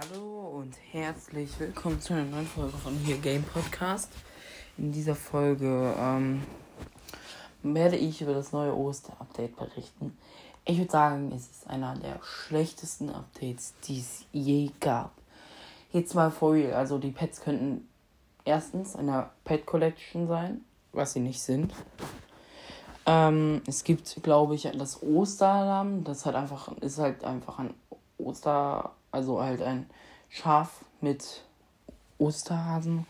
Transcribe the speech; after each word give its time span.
Hallo 0.00 0.58
und 0.58 0.76
herzlich 0.92 1.58
willkommen 1.58 2.00
zu 2.00 2.12
einer 2.12 2.24
neuen 2.24 2.46
Folge 2.46 2.76
von 2.76 2.94
hier 2.98 3.16
Game 3.16 3.42
Podcast. 3.42 4.12
In 4.76 4.92
dieser 4.92 5.16
Folge 5.16 5.92
ähm, 5.98 6.42
werde 7.64 7.96
ich 7.96 8.22
über 8.22 8.32
das 8.32 8.52
neue 8.52 8.76
Oster-Update 8.76 9.56
berichten. 9.56 10.16
Ich 10.64 10.78
würde 10.78 10.90
sagen, 10.90 11.32
es 11.34 11.50
ist 11.50 11.66
einer 11.66 11.96
der 11.96 12.20
schlechtesten 12.22 13.10
Updates, 13.10 13.74
die 13.88 13.98
es 13.98 14.24
je 14.30 14.70
gab. 14.78 15.10
Jetzt 15.90 16.14
mal 16.14 16.32
real, 16.42 16.74
also 16.74 16.98
die 16.98 17.10
Pets 17.10 17.40
könnten 17.40 17.88
erstens 18.44 18.94
in 18.94 19.06
der 19.06 19.30
Pet 19.44 19.66
Collection 19.66 20.28
sein, 20.28 20.60
was 20.92 21.14
sie 21.14 21.20
nicht 21.20 21.40
sind. 21.40 21.74
Ähm, 23.04 23.62
es 23.66 23.82
gibt, 23.82 24.22
glaube 24.22 24.54
ich, 24.54 24.62
das 24.62 25.02
Osteralarm. 25.02 26.04
Das 26.04 26.24
hat 26.24 26.36
einfach, 26.36 26.76
ist 26.78 26.98
halt 26.98 27.24
einfach 27.24 27.58
ein 27.58 27.74
Oster 28.18 28.92
also 29.10 29.42
halt 29.42 29.62
ein 29.62 29.88
Schaf 30.28 30.84
mit 31.00 31.42
Osterhasenohren 32.18 33.06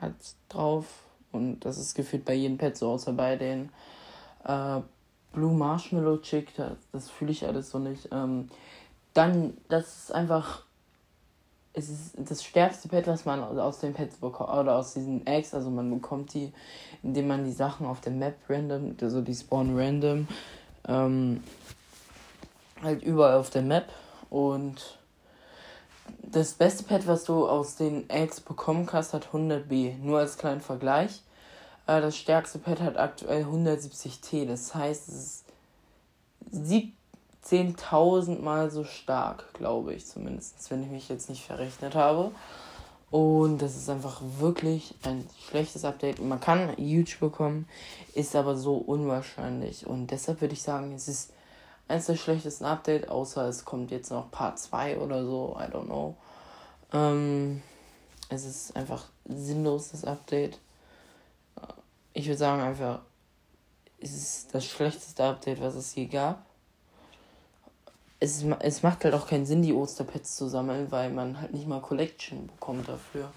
halt 0.00 0.14
drauf. 0.48 0.86
Und 1.32 1.60
das 1.60 1.78
ist 1.78 1.94
gefühlt 1.94 2.24
bei 2.24 2.34
jedem 2.34 2.58
Pet 2.58 2.76
so, 2.76 2.90
außer 2.90 3.12
bei 3.12 3.36
den 3.36 3.70
äh, 4.44 4.80
Blue 5.32 5.52
Marshmallow 5.54 6.18
Chick. 6.18 6.54
Das, 6.56 6.72
das 6.92 7.10
fühle 7.10 7.32
ich 7.32 7.46
alles 7.46 7.70
so 7.70 7.78
nicht. 7.78 8.08
Ähm, 8.12 8.48
dann, 9.14 9.56
das 9.68 10.04
ist 10.04 10.12
einfach. 10.12 10.64
Es 11.72 11.88
ist 11.88 12.16
das 12.16 12.42
stärkste 12.42 12.88
Pet, 12.88 13.06
was 13.06 13.24
man 13.26 13.40
aus 13.40 13.78
den 13.78 13.94
Pets 13.94 14.16
bekommt, 14.16 14.50
oder 14.50 14.76
aus 14.76 14.94
diesen 14.94 15.24
Eggs. 15.24 15.54
Also 15.54 15.70
man 15.70 15.88
bekommt 15.88 16.34
die, 16.34 16.52
indem 17.04 17.28
man 17.28 17.44
die 17.44 17.52
Sachen 17.52 17.86
auf 17.86 18.00
der 18.00 18.12
Map 18.12 18.34
random, 18.48 18.96
also 19.00 19.20
die 19.20 19.34
spawn 19.34 19.78
random, 19.78 20.26
ähm, 20.88 21.44
halt 22.82 23.04
überall 23.04 23.38
auf 23.38 23.50
der 23.50 23.62
Map 23.62 23.88
und 24.30 24.98
das 26.22 26.54
beste 26.54 26.84
Pad, 26.84 27.06
was 27.06 27.24
du 27.24 27.48
aus 27.48 27.76
den 27.76 28.08
Eggs 28.08 28.40
bekommen 28.40 28.86
kannst, 28.86 29.12
hat 29.12 29.28
100b. 29.32 29.98
Nur 29.98 30.20
als 30.20 30.38
kleinen 30.38 30.60
Vergleich. 30.60 31.22
Äh, 31.86 32.00
das 32.00 32.16
stärkste 32.16 32.58
Pad 32.58 32.80
hat 32.80 32.96
aktuell 32.96 33.44
170t. 33.44 34.46
Das 34.46 34.74
heißt, 34.74 35.08
es 35.08 35.14
ist 35.14 35.44
17.000 37.50 38.40
Mal 38.40 38.70
so 38.70 38.84
stark, 38.84 39.52
glaube 39.54 39.94
ich 39.94 40.06
zumindest, 40.06 40.70
wenn 40.70 40.82
ich 40.82 40.90
mich 40.90 41.08
jetzt 41.08 41.28
nicht 41.28 41.44
verrechnet 41.44 41.94
habe. 41.94 42.30
Und 43.10 43.58
das 43.58 43.76
ist 43.76 43.90
einfach 43.90 44.22
wirklich 44.38 44.94
ein 45.02 45.28
schlechtes 45.48 45.84
Update. 45.84 46.20
Man 46.20 46.38
kann 46.38 46.76
huge 46.76 47.16
bekommen, 47.18 47.68
ist 48.14 48.36
aber 48.36 48.56
so 48.56 48.76
unwahrscheinlich. 48.76 49.84
Und 49.84 50.12
deshalb 50.12 50.40
würde 50.40 50.54
ich 50.54 50.62
sagen, 50.62 50.94
es 50.94 51.08
ist 51.08 51.32
eines 51.90 52.06
der 52.06 52.16
schlechtesten 52.16 52.64
Updates, 52.64 53.08
außer 53.08 53.48
es 53.48 53.64
kommt 53.64 53.90
jetzt 53.90 54.10
noch 54.10 54.30
Part 54.30 54.58
2 54.58 54.98
oder 54.98 55.24
so, 55.24 55.56
I 55.58 55.64
don't 55.64 55.86
know. 55.86 56.16
Ähm, 56.92 57.62
es 58.28 58.44
ist 58.44 58.76
einfach 58.76 59.06
sinnlos, 59.26 59.90
das 59.90 60.04
Update. 60.04 60.58
Ich 62.12 62.26
würde 62.26 62.38
sagen 62.38 62.62
einfach, 62.62 63.00
es 63.98 64.12
ist 64.12 64.54
das 64.54 64.64
schlechteste 64.64 65.24
Update, 65.24 65.60
was 65.60 65.74
es 65.74 65.94
je 65.94 66.06
gab. 66.06 66.46
Es, 68.20 68.44
es 68.60 68.82
macht 68.82 69.04
halt 69.04 69.14
auch 69.14 69.26
keinen 69.26 69.46
Sinn, 69.46 69.62
die 69.62 69.72
Osterpets 69.72 70.36
zu 70.36 70.48
sammeln, 70.48 70.90
weil 70.90 71.10
man 71.10 71.40
halt 71.40 71.52
nicht 71.52 71.66
mal 71.66 71.80
Collection 71.80 72.46
bekommt 72.46 72.88
dafür. 72.88 73.32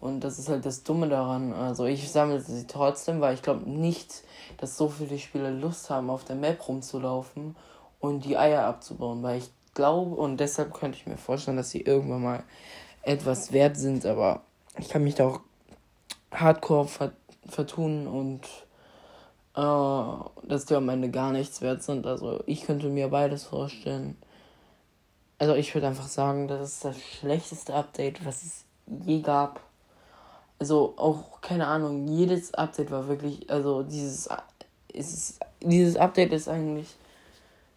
Und 0.00 0.20
das 0.20 0.38
ist 0.38 0.48
halt 0.48 0.64
das 0.64 0.82
Dumme 0.82 1.08
daran. 1.08 1.52
Also 1.52 1.84
ich 1.84 2.10
sammle 2.10 2.40
sie 2.40 2.66
trotzdem, 2.66 3.20
weil 3.20 3.34
ich 3.34 3.42
glaube 3.42 3.68
nicht, 3.68 4.24
dass 4.56 4.78
so 4.78 4.88
viele 4.88 5.18
Spieler 5.18 5.50
Lust 5.50 5.90
haben, 5.90 6.08
auf 6.08 6.24
der 6.24 6.36
Map 6.36 6.66
rumzulaufen 6.66 7.54
und 8.00 8.24
die 8.24 8.38
Eier 8.38 8.64
abzubauen. 8.64 9.22
Weil 9.22 9.38
ich 9.38 9.50
glaube, 9.74 10.14
und 10.14 10.38
deshalb 10.38 10.72
könnte 10.72 10.96
ich 10.96 11.06
mir 11.06 11.18
vorstellen, 11.18 11.58
dass 11.58 11.70
sie 11.70 11.82
irgendwann 11.82 12.22
mal 12.22 12.44
etwas 13.02 13.52
wert 13.52 13.76
sind. 13.76 14.06
Aber 14.06 14.40
ich 14.78 14.88
kann 14.88 15.04
mich 15.04 15.16
da 15.16 15.28
auch 15.28 15.40
hardcore 16.32 16.88
ver 16.88 17.12
vertun 17.48 18.06
und 18.06 18.44
äh, 19.56 20.46
dass 20.48 20.66
die 20.66 20.74
am 20.74 20.88
Ende 20.88 21.10
gar 21.10 21.32
nichts 21.32 21.60
wert 21.60 21.82
sind. 21.82 22.06
Also 22.06 22.42
ich 22.46 22.62
könnte 22.64 22.88
mir 22.88 23.08
beides 23.08 23.44
vorstellen. 23.44 24.16
Also 25.38 25.54
ich 25.54 25.74
würde 25.74 25.88
einfach 25.88 26.08
sagen, 26.08 26.48
das 26.48 26.70
ist 26.70 26.84
das 26.84 26.98
schlechteste 26.98 27.74
Update, 27.74 28.24
was 28.24 28.42
es 28.42 28.64
je 28.86 29.20
gab 29.20 29.60
also 30.60 30.94
auch, 30.96 31.40
keine 31.40 31.66
Ahnung, 31.66 32.06
jedes 32.06 32.54
Update 32.54 32.90
war 32.90 33.08
wirklich, 33.08 33.50
also 33.50 33.82
dieses, 33.82 34.28
ist, 34.92 35.40
dieses 35.62 35.96
Update 35.96 36.32
ist 36.32 36.48
eigentlich 36.48 36.94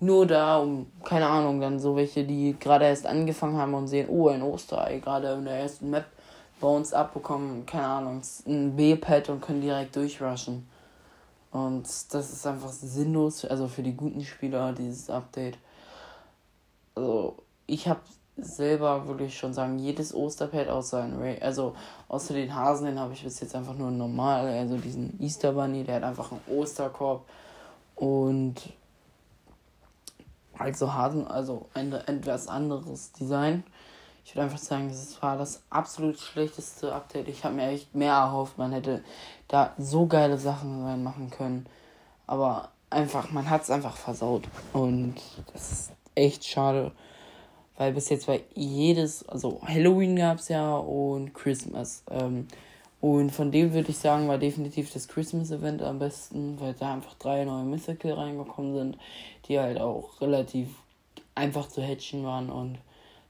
nur 0.00 0.26
da, 0.26 0.58
um, 0.58 0.90
keine 1.04 1.28
Ahnung, 1.28 1.60
dann 1.60 1.78
so 1.78 1.94
welche, 1.96 2.24
die 2.24 2.56
gerade 2.58 2.86
erst 2.86 3.06
angefangen 3.06 3.56
haben 3.56 3.74
und 3.74 3.86
sehen, 3.86 4.08
oh, 4.10 4.28
ein 4.28 4.42
Osterei, 4.42 4.98
gerade 4.98 5.32
in 5.34 5.44
der 5.44 5.60
ersten 5.60 5.88
Map 5.88 6.04
bei 6.60 6.66
uns 6.68 6.92
abbekommen, 6.92 7.64
keine 7.64 7.86
Ahnung, 7.86 8.22
ein 8.46 8.74
B-Pad 8.74 9.28
und 9.30 9.40
können 9.40 9.60
direkt 9.60 9.94
durchrushen. 9.94 10.66
Und 11.52 11.84
das 11.84 12.32
ist 12.32 12.46
einfach 12.46 12.70
sinnlos, 12.70 13.44
also 13.44 13.68
für 13.68 13.84
die 13.84 13.94
guten 13.94 14.24
Spieler, 14.24 14.72
dieses 14.72 15.08
Update. 15.08 15.58
Also, 16.96 17.36
ich 17.68 17.86
habe 17.86 18.00
selber 18.36 19.06
würde 19.06 19.24
ich 19.24 19.38
schon 19.38 19.54
sagen, 19.54 19.78
jedes 19.78 20.14
Osterpad 20.14 20.68
außer 20.68 21.02
ein 21.02 21.18
Ray, 21.18 21.40
also 21.40 21.74
außer 22.08 22.34
den 22.34 22.54
Hasen, 22.54 22.86
den 22.86 22.98
habe 22.98 23.12
ich 23.12 23.22
bis 23.22 23.40
jetzt 23.40 23.54
einfach 23.54 23.74
nur 23.74 23.90
normal, 23.90 24.48
also 24.48 24.76
diesen 24.76 25.20
Easter 25.20 25.52
Bunny, 25.52 25.84
der 25.84 25.96
hat 25.96 26.02
einfach 26.02 26.32
einen 26.32 26.40
Osterkorb 26.48 27.24
und 27.94 28.54
also 30.58 30.92
Hasen, 30.92 31.26
also 31.26 31.66
ein 31.74 31.92
etwas 31.92 32.48
anderes 32.48 33.12
Design. 33.12 33.64
Ich 34.24 34.34
würde 34.34 34.44
einfach 34.44 34.58
sagen, 34.58 34.88
das 34.88 35.20
war 35.22 35.36
das 35.36 35.62
absolut 35.68 36.18
schlechteste 36.18 36.94
Update. 36.94 37.28
Ich 37.28 37.44
habe 37.44 37.54
mir 37.54 37.68
echt 37.68 37.94
mehr 37.94 38.14
erhofft. 38.14 38.56
Man 38.56 38.72
hätte 38.72 39.04
da 39.48 39.74
so 39.76 40.06
geile 40.06 40.38
Sachen 40.38 40.82
reinmachen 40.82 41.30
können. 41.30 41.66
Aber 42.26 42.70
einfach, 42.88 43.30
man 43.30 43.50
hat 43.50 43.62
es 43.62 43.70
einfach 43.70 43.96
versaut. 43.96 44.44
Und 44.72 45.16
das 45.52 45.72
ist 45.72 45.92
echt 46.14 46.44
schade. 46.46 46.92
Weil 47.76 47.92
bis 47.92 48.08
jetzt 48.08 48.28
war 48.28 48.38
jedes, 48.54 49.28
also 49.28 49.60
Halloween 49.64 50.16
gab 50.16 50.38
es 50.38 50.48
ja 50.48 50.76
und 50.76 51.34
Christmas. 51.34 52.04
Ähm, 52.10 52.46
und 53.00 53.30
von 53.30 53.52
dem 53.52 53.74
würde 53.74 53.90
ich 53.90 53.98
sagen, 53.98 54.28
war 54.28 54.38
definitiv 54.38 54.92
das 54.92 55.08
Christmas-Event 55.08 55.82
am 55.82 55.98
besten, 55.98 56.58
weil 56.60 56.72
da 56.74 56.94
einfach 56.94 57.14
drei 57.14 57.44
neue 57.44 57.64
Mythical 57.64 58.12
reingekommen 58.12 58.74
sind, 58.74 58.98
die 59.46 59.58
halt 59.58 59.78
auch 59.78 60.20
relativ 60.20 60.68
einfach 61.34 61.68
zu 61.68 61.82
hatchen 61.82 62.24
waren 62.24 62.48
und 62.48 62.78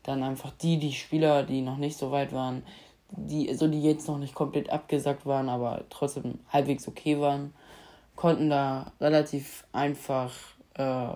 dann 0.05 0.23
einfach 0.23 0.53
die, 0.53 0.79
die 0.79 0.93
Spieler, 0.93 1.43
die 1.43 1.63
noch 1.63 1.79
nicht 1.79 1.97
so 1.97 2.11
weit 2.11 2.33
waren, 2.33 2.63
die, 3.11 3.49
also 3.49 3.67
die 3.67 3.83
jetzt 3.83 4.07
noch 4.07 4.19
nicht 4.19 4.35
komplett 4.35 4.71
abgesackt 4.71 5.27
waren, 5.27 5.49
aber 5.49 5.85
trotzdem 5.91 6.39
halbwegs 6.51 6.87
okay 6.87 7.19
waren, 7.19 7.55
konnten 8.15 8.51
da 8.51 8.93
relativ 9.01 9.65
einfach 9.73 10.33
äh, 10.75 11.09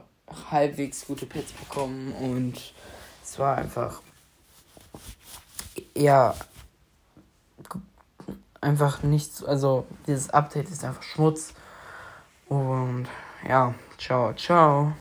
halbwegs 0.50 1.06
gute 1.06 1.26
Pets 1.26 1.52
bekommen 1.52 2.12
und 2.12 2.72
es 3.30 3.38
war 3.38 3.58
einfach, 3.58 4.00
ja, 5.94 6.34
einfach 8.62 9.02
nichts, 9.02 9.44
also 9.44 9.86
dieses 10.06 10.30
Update 10.30 10.70
ist 10.70 10.82
einfach 10.82 11.02
Schmutz. 11.02 11.52
Und 12.48 13.06
ja, 13.46 13.74
ciao, 13.98 14.32
ciao. 14.32 14.94